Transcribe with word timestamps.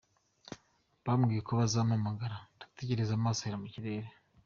Bambwiye 1.05 1.41
ko 1.47 1.51
bazampamagara, 1.59 2.37
ndategereza 2.55 3.11
amaso 3.15 3.39
ahera 3.41 3.61
mu 3.63 3.67
kirere. 3.73 4.07